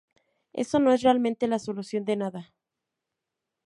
Eso 0.53 0.79
no 0.79 0.91
es 0.93 1.03
realmente 1.03 1.47
la 1.47 1.59
solución 1.59 2.05
de 2.05 2.15
nada. 2.15 2.55